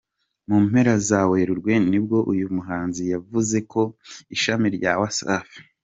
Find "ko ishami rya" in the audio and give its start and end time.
3.71-4.91